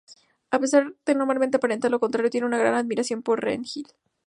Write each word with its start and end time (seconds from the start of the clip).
A 0.49 0.57
pesar 0.57 0.95
de 1.05 1.13
normalmente 1.13 1.57
aparentar 1.57 1.91
lo 1.91 1.99
contrario 1.99 2.31
tiene 2.31 2.47
una 2.47 2.57
gran 2.57 2.73
admiración 2.73 3.21
por 3.21 3.39
Renji. 3.43 3.83